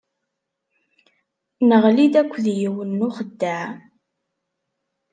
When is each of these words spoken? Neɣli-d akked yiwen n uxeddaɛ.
Neɣli-d 1.67 2.13
akked 2.21 2.45
yiwen 2.57 2.91
n 2.99 3.05
uxeddaɛ. 3.07 3.67